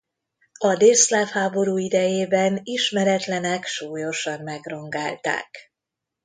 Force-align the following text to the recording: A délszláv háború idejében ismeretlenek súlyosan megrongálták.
A 0.59 0.75
délszláv 0.75 1.27
háború 1.27 1.77
idejében 1.77 2.59
ismeretlenek 2.63 3.65
súlyosan 3.65 4.41
megrongálták. 4.43 5.73